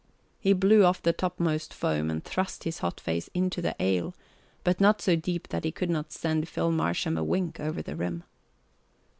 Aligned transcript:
He 0.39 0.53
blew 0.53 0.83
off 0.83 1.03
the 1.03 1.13
topmost 1.13 1.75
foam 1.75 2.09
and 2.09 2.23
thrust 2.23 2.63
his 2.63 2.79
hot 2.79 2.99
face 2.99 3.29
into 3.35 3.61
the 3.61 3.75
ale, 3.79 4.15
but 4.63 4.81
not 4.81 4.99
so 4.99 5.15
deep 5.15 5.49
that 5.49 5.63
he 5.63 5.71
could 5.71 5.91
not 5.91 6.11
send 6.11 6.49
Phil 6.49 6.71
Marsham 6.71 7.17
a 7.17 7.23
wink 7.23 7.59
over 7.59 7.83
the 7.83 7.95
rim. 7.95 8.23